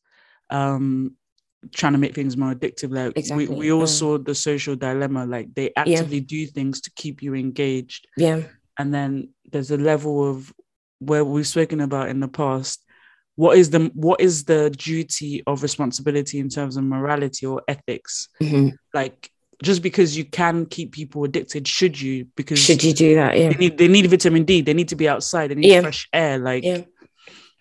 [0.51, 1.16] um,
[1.72, 2.94] trying to make things more addictive.
[2.94, 3.87] Like Exactly, we, we all yeah.
[3.87, 5.25] saw the social dilemma.
[5.25, 8.07] Like they actively do things to keep you engaged.
[8.18, 8.42] Yeah.
[8.78, 10.52] And then there's a level of
[10.98, 12.85] where we've spoken about in the past
[13.37, 18.28] what is the what is the duty of responsibility in terms of morality or ethics
[18.40, 18.72] Mhm.
[18.94, 19.30] like
[19.62, 23.38] just because you can keep people addicted should you because Should you do that?
[23.38, 23.48] Yeah.
[23.50, 25.80] they need they need vitamin d they need to be outside they need Yeah.
[25.80, 26.82] fresh air like Yeah.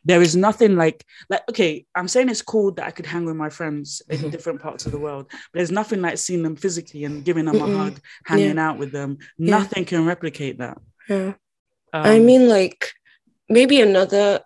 [0.04, 3.36] there is nothing like like okay i'm saying it's cool that i could hang with
[3.36, 4.32] my friends in Mhm.
[4.32, 7.56] different parts of the world but there's nothing like seeing them physically and giving them
[7.56, 7.74] Mm-mm.
[7.76, 9.52] a hug hanging out with them Yeah.
[9.58, 10.78] nothing can replicate that
[11.12, 11.34] Yeah.
[11.94, 12.88] I Um, mean, like
[13.50, 14.42] maybe another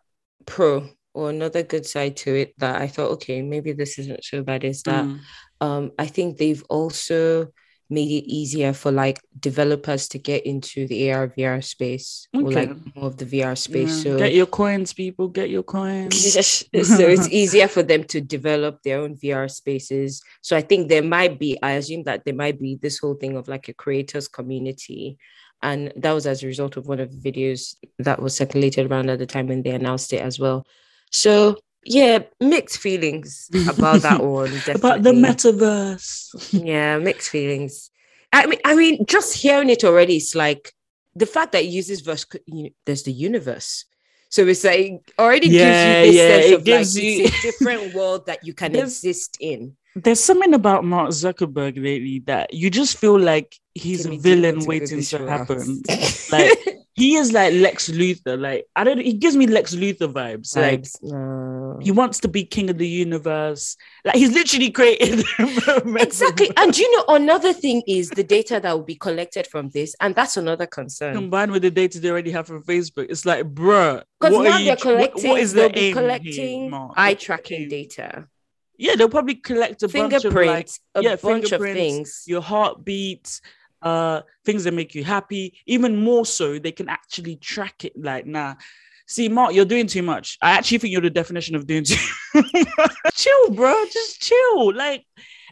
[0.45, 4.41] pro or another good side to it that I thought, okay, maybe this isn't so
[4.43, 5.19] bad is that Mm.
[5.61, 7.47] um, I think they've also
[7.87, 12.71] made it easier for like developers to get into the AR VR space or like
[12.95, 13.97] more of the VR space.
[13.97, 14.03] Yeah.
[14.13, 15.27] So Get your coins, people.
[15.29, 16.17] Get your coins.
[16.33, 20.23] so it's easier for them to develop their own VR spaces.
[20.41, 23.37] So I think there might be, I assume that there might be this whole thing
[23.37, 25.17] of like a creators community.
[25.65, 29.09] And that was as a result of one of the videos that was circulated around
[29.09, 30.65] at the time when they announced it as well.
[31.11, 34.51] So yeah, mixed feelings about that one.
[34.73, 36.53] About the metaverse.
[36.53, 37.89] Yeah, mixed feelings.
[38.33, 40.73] I mean, I mean, just hearing it already, it's like
[41.15, 42.25] the fact that it uses verse.
[42.45, 43.85] You know, there's the universe,
[44.29, 47.37] so it's like already Yeah, gives you this yeah, sense of gives like you- it's
[47.37, 49.77] a different world that you can exist in.
[49.95, 54.65] There's something about Mark Zuckerberg lately that you just feel like he's Timmy, a villain
[54.65, 55.81] waiting to happen.
[56.31, 56.51] like
[56.95, 58.37] he is like Lex Luthor.
[58.39, 58.99] Like I don't.
[58.99, 60.55] He gives me Lex Luthor vibes.
[60.57, 61.79] Like Vibes, no.
[61.81, 63.77] he wants to be king of the universe.
[64.03, 65.23] Like he's literally created
[65.97, 66.49] exactly.
[66.57, 70.13] And you know, another thing is the data that will be collected from this, and
[70.13, 71.15] that's another concern.
[71.15, 73.07] combined with the data they already have from Facebook.
[73.09, 75.73] It's like, bruh, Because now are you they're tr- what- collecting, what is they'll the
[75.73, 78.27] be aim here, eye tracking data,
[78.77, 82.23] Yeah, they'll probably collect a bunch of like yeah, bunch of things.
[82.25, 83.41] your heartbeat,
[83.81, 85.57] uh, things that make you happy.
[85.65, 87.93] Even more so, they can actually track it.
[87.95, 88.55] Like, nah.
[89.07, 90.37] See, Mark, you're doing too much.
[90.41, 91.95] I actually think you're the definition of doing too
[93.13, 93.85] chill, bro.
[93.91, 94.73] Just chill.
[94.73, 95.05] Like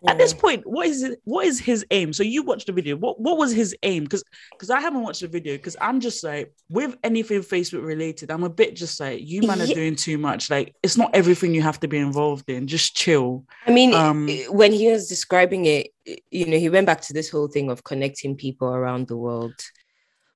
[0.08, 1.20] at this point, what is it?
[1.24, 2.12] What is his aim?
[2.12, 2.96] So you watched the video.
[2.98, 4.04] What what was his aim?
[4.04, 5.56] Because because I haven't watched the video.
[5.56, 9.62] Because I'm just like with anything Facebook related, I'm a bit just like you man
[9.62, 10.50] are doing too much.
[10.50, 12.68] Like it's not everything you have to be involved in.
[12.68, 13.46] Just chill.
[13.66, 15.88] I mean, Um, when he was describing it,
[16.30, 19.56] you know, he went back to this whole thing of connecting people around the world.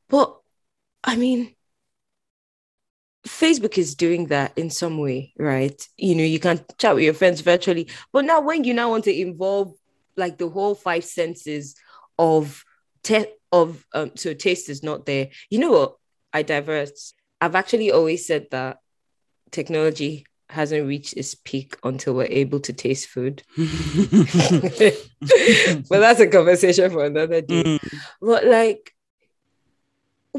[0.07, 0.33] But
[1.03, 1.56] I mean,
[3.27, 5.87] Facebook is doing that in some way, right?
[5.97, 7.87] You know, you can chat with your friends virtually.
[8.11, 9.73] But now, when you now want to involve
[10.15, 11.75] like the whole five senses
[12.17, 12.63] of
[13.03, 15.29] te- of um, so taste is not there.
[15.49, 15.95] You know what?
[16.33, 17.13] I diverse.
[17.39, 18.79] I've actually always said that
[19.51, 23.43] technology hasn't reached its peak until we're able to taste food.
[23.57, 24.97] but
[25.89, 27.63] that's a conversation for another day.
[27.63, 28.93] Mm, But like,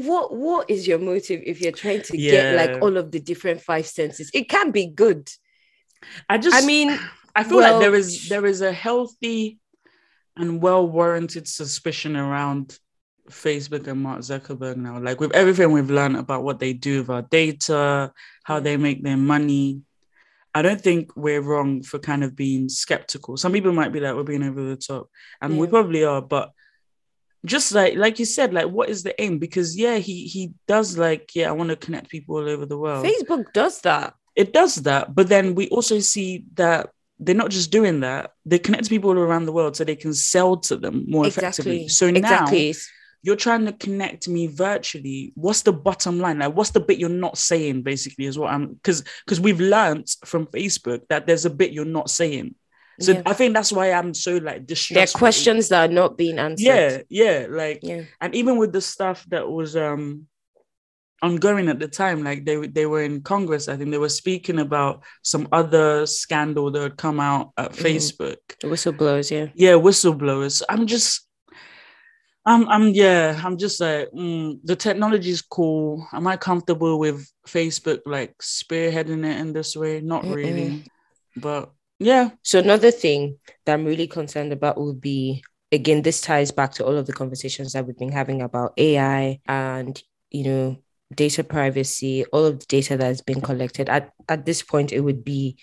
[0.05, 3.61] what what is your motive if you're trying to get like all of the different
[3.61, 4.29] five senses?
[4.33, 5.29] It can be good.
[6.29, 6.97] I just I mean,
[7.35, 9.59] I feel well- like there is there is a healthy
[10.35, 12.79] and well warranted suspicion around
[13.29, 14.99] Facebook and Mark Zuckerberg now.
[14.99, 18.11] Like with everything we've learned about what they do with our data,
[18.43, 18.81] how they mm.
[18.81, 19.81] make their money.
[20.55, 23.37] I don't think we're wrong for kind of being skeptical.
[23.37, 25.07] Some people might be like, we're being over the top.
[25.41, 26.51] And we probably are, but
[27.45, 29.39] just like like you said, like what is the aim?
[29.39, 32.77] Because yeah, he he does like, yeah, I want to connect people all over the
[32.77, 34.13] world Facebook does that.
[34.35, 38.59] it does that but then we also see that they're not just doing that they
[38.59, 41.87] connect people all around the world so they can sell to them more effectively Exactly.
[41.89, 42.73] so now exactly.
[43.23, 47.09] you're trying to connect me virtually what's the bottom line like what's the bit you're
[47.09, 51.49] not saying basically is what i'm because because we've learned from facebook that there's a
[51.49, 52.55] bit you're not saying
[52.99, 53.21] so Yeah.
[53.25, 55.13] i think that's why i'm so like distressed.
[55.13, 56.65] There are questions that are not being answered.
[56.65, 58.03] yeah yeah like Yeah.
[58.21, 60.27] and even with the stuff that was um
[61.21, 64.59] ongoing at the time like they they were in congress i think they were speaking
[64.59, 67.83] about some other scandal that had come out at Mhm.
[67.85, 69.47] facebook Whistleblowers, yeah.
[69.53, 71.27] yeah whistleblowers i'm just
[72.45, 77.27] i'm i'm yeah i'm just like mm, the technology is cool am i comfortable with
[77.45, 80.35] facebook like spearheading it in this way not Mm-mm.
[80.35, 80.85] really
[81.35, 86.51] but yeah So another thing that I'm really concerned about would be again, this ties
[86.51, 90.77] back to all of the conversations that we've been having about AI and you know
[91.13, 93.89] data privacy, all of the data that has been collected.
[93.89, 95.57] At at this point, it would be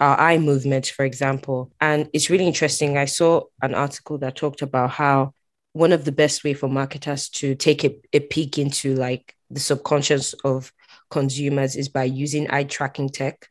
[0.00, 1.72] our eye movements, for example.
[1.80, 2.96] And it's really interesting.
[2.98, 5.34] I saw an article that talked about how
[5.74, 9.60] one of the best way for marketers to take a, a peek into like the
[9.60, 10.72] subconscious of
[11.10, 13.48] consumers is by using eye tracking tech.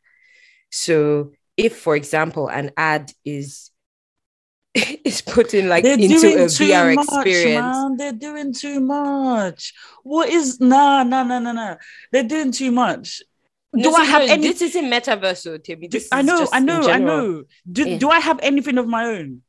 [0.70, 3.70] So if, for example, an ad is
[4.74, 7.62] is put in like They're into a too VR much, experience.
[7.76, 7.96] man.
[7.98, 9.74] They're doing too much.
[10.02, 11.76] What is nah, nah, nah, nah, nah.
[12.10, 13.22] They're doing too much.
[13.74, 14.48] Do No, I have no, any?
[14.48, 15.88] This isn't metaverse, so Timmy.
[15.88, 17.44] This I know, I know, I know.
[17.70, 17.98] Do, Yeah.
[17.98, 19.42] do I have anything of my own?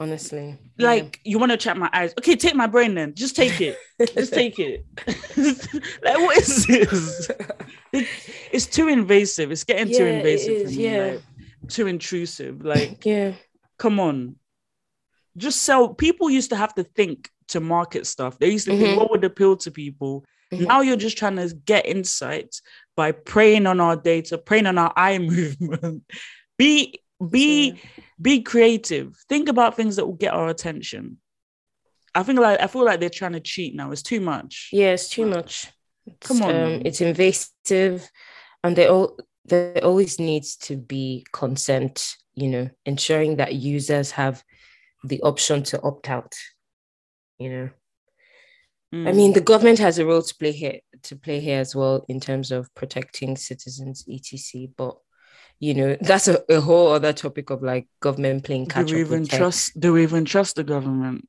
[0.00, 0.86] Honestly, Yeah.
[0.86, 2.14] Like you want to check my eyes?
[2.18, 3.14] Okay, take my brain then.
[3.14, 3.76] Just take it.
[4.14, 4.86] Just take it.
[6.04, 7.30] like what is this?
[7.92, 8.06] It-
[8.52, 9.50] it's too invasive.
[9.50, 10.84] It's getting too Yeah, it invasive is, for me.
[10.84, 11.06] yeah.
[11.12, 11.22] Like,
[11.68, 12.62] too intrusive.
[12.74, 13.32] Like yeah,
[13.78, 14.36] come on
[15.36, 18.88] just sell people used to have to think to market stuff they used to think
[18.90, 18.96] Mhm.
[18.96, 20.66] what would appeal to people Mhm.
[20.66, 22.60] now you're just trying to get insights
[22.96, 26.02] by preying on our data, preying on our eye movement.
[26.56, 27.78] be be
[28.20, 29.14] be creative.
[29.28, 31.18] Think about things that will get our attention.
[32.14, 33.92] I think like I feel like they're trying to cheat now.
[33.92, 34.70] It's too much.
[34.72, 35.68] Yeah, it's too much.
[36.06, 36.54] It's, Come on.
[36.56, 38.10] um, it's invasive,
[38.64, 42.16] and they all there always needs to be consent.
[42.34, 44.44] You know, ensuring that users have
[45.04, 46.34] the option to opt out.
[47.38, 47.70] You know,
[48.92, 49.16] I Mm.
[49.16, 52.20] mean, the government has a role to play here to play here as well in
[52.20, 54.68] terms of protecting citizens, etc.
[54.76, 54.96] But
[55.60, 59.00] you know, that's a, a whole other topic of like government playing catch do we
[59.00, 59.38] even tech.
[59.38, 59.78] trust?
[59.78, 61.26] Do we even trust the government?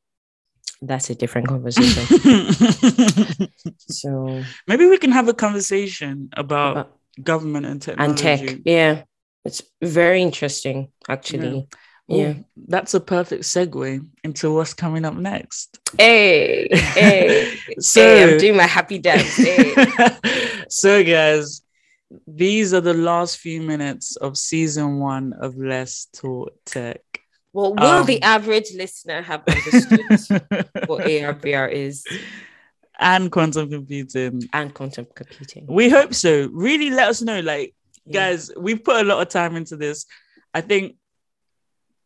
[0.82, 2.06] That's a different conversation.
[3.78, 8.10] so, Maybe we can have a conversation about but- government and technology.
[8.38, 9.04] and tech, yeah,
[9.46, 11.68] it's very interesting actually.
[12.12, 12.34] Oh, Yeah.
[12.68, 15.78] that's a perfect segue into what's coming up next.
[15.98, 19.36] Hey, hey, So, hey, I'm doing my happy dance.
[19.38, 19.76] Hey.
[20.70, 21.62] so guys,
[22.26, 27.02] these are the last few minutes of season one of Let's Talk Tech.
[27.54, 30.00] Well, will Um, the average listener have understood
[30.88, 32.04] what ARVR is
[33.00, 34.44] and quantum computing.
[34.54, 35.66] and quantum computing?
[35.68, 36.50] We hope so.
[36.52, 37.40] Really let us know.
[37.40, 37.74] Like,
[38.06, 38.14] Yeah.
[38.32, 40.06] guys, we've put a lot of time into this.
[40.54, 40.96] I think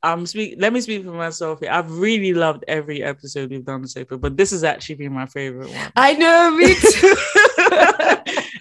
[0.05, 1.71] um speak let me speak for myself here.
[1.71, 5.25] I've really loved every episode we've done so far, but this has actually been my
[5.27, 5.91] favorite one.
[5.95, 7.15] I know, me too.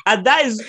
[0.07, 0.63] and that is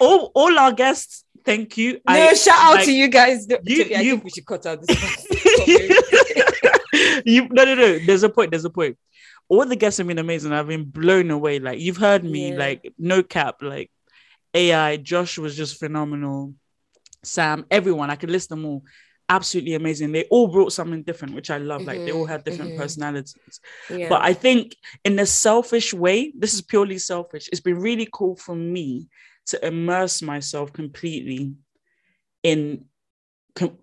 [0.00, 1.22] all all our guests.
[1.44, 1.92] Thank you.
[1.94, 3.46] no, I- shout out like, to you guys.
[3.46, 5.26] No, you- I you- think we should cut out this.
[7.24, 7.98] you no no no.
[8.00, 8.50] There's a point.
[8.50, 8.98] There's a point.
[9.48, 10.52] All the guests have been amazing.
[10.52, 11.58] I've been blown away.
[11.58, 12.58] Like you've heard me, Yeah.
[12.58, 13.90] like no cap, like
[14.54, 14.96] AI.
[14.96, 16.54] Josh was just phenomenal.
[17.22, 18.10] Sam, everyone.
[18.10, 18.82] I could list them all.
[19.28, 20.12] Absolutely amazing.
[20.12, 21.82] They all brought something different, which I love.
[21.82, 22.76] Like they all Mhm, had different mhm.
[22.78, 23.60] personalities.
[23.90, 24.08] yeah.
[24.08, 27.48] But I think in a selfish way, this is purely selfish.
[27.50, 29.08] It's been really cool for me
[29.46, 31.54] to immerse myself completely
[32.42, 32.84] in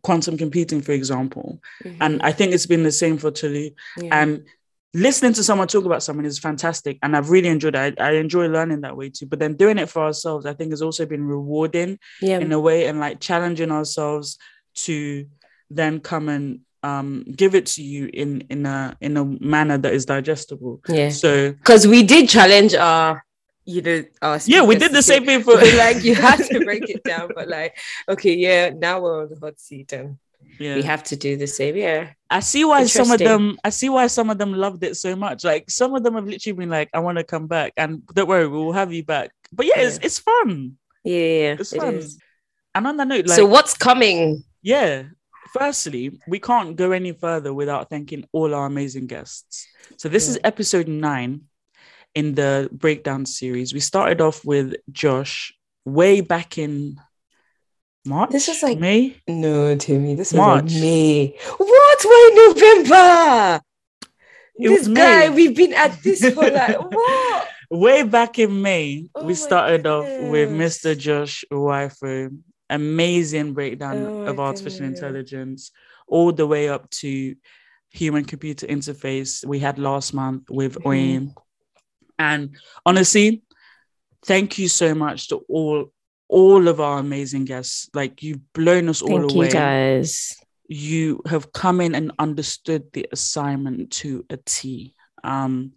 [0.02, 1.60] quantum computing, for example.
[2.00, 3.70] And I think it's been the same for Tolu.
[3.70, 4.04] Mm-hmm.
[4.06, 4.22] Yeah.
[4.22, 4.48] And
[4.94, 7.00] listening to someone talk about something is fantastic.
[7.02, 8.00] And I've really enjoyed it.
[8.00, 9.26] I, I enjoy learning that way too.
[9.26, 12.40] But then doing it for ourselves, I think has also been rewarding yeah.
[12.40, 14.38] in a way and like challenging ourselves
[14.76, 15.26] to
[15.70, 19.94] then come and um, give it to you in in a in a manner that
[19.94, 20.82] is digestible.
[20.88, 21.10] yeah.
[21.10, 23.24] So Because we did challenge our,
[23.66, 26.90] you know, our yeah, we did the same thing for like you had to break
[26.90, 27.78] it down, but like,
[28.10, 30.18] okay, yeah, now we're on the hot seat and
[30.60, 30.76] yeah.
[30.76, 31.76] we have to do the same.
[31.76, 32.12] Yeah.
[32.30, 35.16] I see why some of them I see why some of them loved it so
[35.16, 35.44] much.
[35.44, 37.74] Like some of them have literally been like, I want to come back.
[37.78, 39.32] And don't worry, we will have you back.
[39.52, 40.06] But yeah, it's Yeah.
[40.06, 40.78] it's fun.
[41.04, 41.14] Yeah.
[41.14, 41.96] yeah, It's fun.
[41.96, 42.18] is.
[42.76, 44.44] And on that note, like so what's coming?
[44.64, 45.04] yeah,
[45.54, 49.68] firstly, we can't go any further without thanking all our amazing guests.
[49.98, 51.42] So this is episode nine
[52.16, 53.74] in the breakdown series.
[53.74, 55.54] We started off with Josh
[55.86, 57.00] way back in
[58.06, 58.32] March.
[58.32, 59.16] This was like- May.
[59.28, 60.64] No, Timmy, this was March.
[60.74, 61.38] like May.
[61.58, 62.00] What?
[62.04, 63.62] Why November?
[64.60, 65.30] It this was guy, May.
[65.30, 67.48] we've been at this for like what?
[67.72, 70.50] way back in May, Oh we started off with.
[70.50, 70.98] Mr.
[70.98, 72.36] Josh Uwaifo.
[72.70, 75.00] Amazing breakdown Oh of artificial goodness.
[75.02, 75.72] intelligence,
[76.08, 77.36] all the way up to
[77.92, 80.76] human computer interface we had last month with.
[80.80, 80.88] Mm-hmm.
[80.88, 81.36] Oyin.
[82.20, 83.44] And honestly,
[84.26, 85.92] thank you so much to all
[86.40, 87.90] all of our amazing guests.
[87.94, 90.36] Like you've blown us all Thank away you guys.
[90.68, 94.96] you have come in and understood the assignment to a T.
[95.24, 95.74] Um,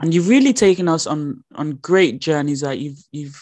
[0.00, 3.40] and you've really taken us on on great journeys that you've you've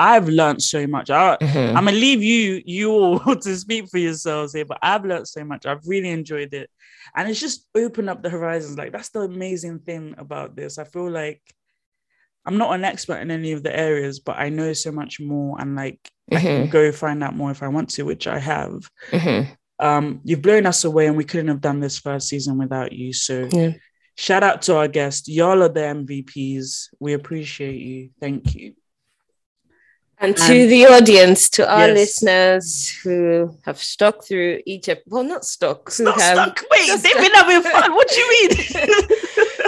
[0.00, 1.10] I've learned so much.
[1.10, 1.74] I, Mhm.
[1.76, 5.44] I'm gonna leave you you all to speak for yourselves here, but I've learned so
[5.44, 5.66] much.
[5.66, 6.70] I've really enjoyed it,
[7.16, 8.78] and it's just opened up the horizons.
[8.78, 10.78] Like that's the amazing thing about this.
[10.78, 11.42] I feel like
[12.48, 15.60] I'm not an expert in any of the areas, but I know so much more,
[15.60, 16.00] and like
[16.32, 16.70] I can Mhm.
[16.70, 19.48] go find out more if I want to, which I have Mhm.
[19.78, 23.12] um, you've blown us away and we couldn't have done this first season without you.
[23.12, 23.72] So Yeah.
[24.16, 25.28] shout out to our guest.
[25.28, 26.88] Y'all are the MVPs.
[26.98, 28.10] We appreciate you.
[28.20, 28.72] Thank you.
[30.20, 31.96] And to And- the audience, to our Yes.
[31.96, 36.64] listeners who have stuck through each ep- well, not stuck, who Not have stuck.
[36.72, 37.94] Wait, they've been having fun.
[37.94, 38.50] What do you mean?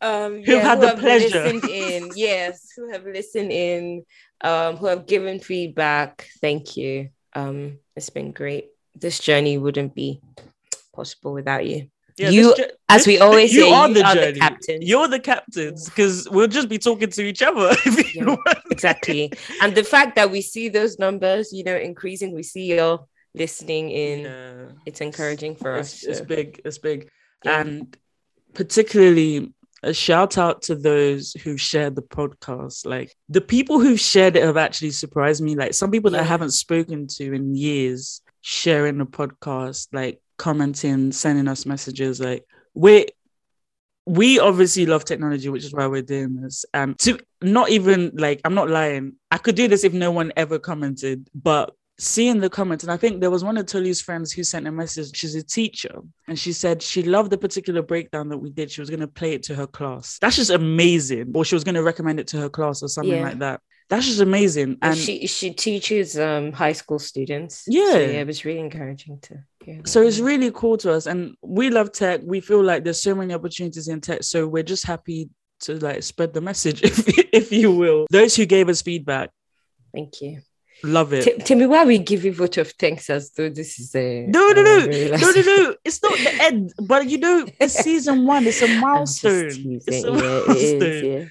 [0.00, 1.42] um, Who had the have pleasure.
[1.42, 4.04] listened in, yes, who have listened in,
[4.42, 6.28] um, who have given feedback.
[6.40, 7.10] Thank you.
[7.34, 8.68] Um, it's been great.
[8.94, 10.20] This journey wouldn't be
[10.94, 11.88] possible without you.
[12.16, 14.40] Yeah, You- jo- as we always you say, are you the are the journey.
[14.40, 14.84] captains.
[14.88, 17.70] You're the captains because we'll just be talking to each other.
[17.86, 18.54] if you Yeah.
[18.70, 19.32] Exactly.
[19.62, 22.98] and the fact that we see those numbers, you know, increasing, we see you
[23.34, 24.20] listening in.
[24.22, 24.64] Yeah.
[24.86, 26.04] It's encouraging for it's, us.
[26.04, 27.08] it's so- big it's big
[27.44, 27.60] Yeah.
[27.60, 27.96] and
[28.54, 29.52] particularly
[29.82, 32.86] a shout out to those who shared the podcast.
[32.86, 35.54] Like the people who shared it have actually surprised me.
[35.54, 41.12] Like some people that I haven't spoken to in years sharing the podcast, like commenting,
[41.12, 42.20] sending us messages.
[42.20, 43.06] Like we
[44.06, 46.64] we obviously love technology, which is why we're doing this.
[46.72, 49.14] And to not even like I'm not lying.
[49.30, 52.96] I could do this if no one ever commented, but seeing the comments, and I
[52.96, 55.16] think there was one of Tolu's friends who sent a message.
[55.16, 58.70] She's a teacher, and she said she loved the particular breakdown that we did.
[58.70, 60.18] She was going to play it to her class.
[60.20, 61.32] That's just amazing.
[61.34, 63.22] Or she was going to recommend it to her class or something Yeah.
[63.22, 63.60] like that.
[63.90, 64.76] That's just amazing.
[64.82, 67.64] And she she teaches um high school students.
[67.66, 67.90] Yeah.
[67.92, 69.76] So, yeah, it was really encouraging to hear.
[69.78, 69.88] that.
[69.88, 72.20] so it's really cool to us, and we love tech.
[72.22, 75.30] We feel like there's so many opportunities in tech, so we're just happy
[75.60, 78.06] to like spread the message, if if you will.
[78.10, 79.30] Those who gave us feedback,
[79.94, 80.42] Thank you.
[80.82, 81.24] Love it.
[81.24, 84.26] T- tell me why we give you vote of thanks as though this is a
[84.26, 85.74] No, no, no, no, no, no.
[85.84, 88.46] It's not the end, but you know, it's season one.
[88.46, 89.80] It's a milestone.
[89.86, 90.82] It's a yeah, milestone.
[90.82, 91.24] is, yeah.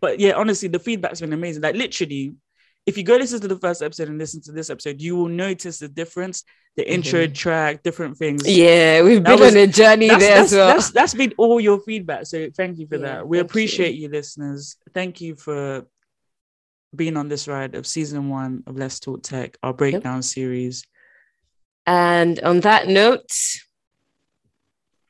[0.00, 1.62] But yeah, honestly, the feedback's been amazing.
[1.62, 2.34] Like literally,
[2.86, 5.28] if you go listen to the first episode and listen to this episode, you will
[5.28, 6.44] notice the difference.
[6.74, 6.92] The mm-hmm.
[6.92, 8.48] intro track, different things.
[8.48, 10.68] Yeah, we've That been was- on a journey That's, there that's, as well.
[10.68, 12.26] that's, that's been all your feedback.
[12.26, 13.28] So thank you for Yeah, that.
[13.28, 13.50] We thank you.
[13.50, 14.08] appreciate you.
[14.08, 14.76] listeners.
[14.94, 15.86] Thank you for
[16.94, 20.84] being on this ride of season one of Let's Talk Tech, our breakdown series.
[21.86, 23.30] And on that note,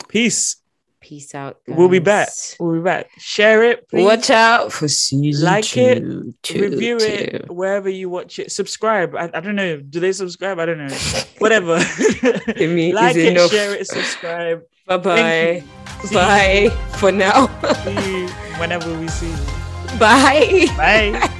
[0.09, 0.57] Peace.
[1.01, 1.59] peace out.
[1.67, 2.29] We'll be back.
[2.61, 3.09] We'll be back.
[3.19, 3.89] Share it.
[3.89, 4.05] Please.
[4.05, 7.07] Watch out for season Like two, it, two, review two.
[7.07, 8.53] it wherever you watch it.
[8.53, 9.15] Subscribe.
[9.15, 9.79] I, I don't know.
[9.81, 10.59] Do they subscribe?
[10.59, 10.95] I don't know.
[11.39, 11.77] Whatever.
[12.57, 13.51] Me, like it, enough.
[13.51, 14.63] share it, subscribe.
[14.87, 15.65] Bye bye.
[16.13, 16.69] Bye
[16.99, 17.47] for now.
[17.85, 18.29] See you
[18.59, 19.99] whenever we see you.
[19.99, 20.67] bye.
[20.77, 21.39] Bye.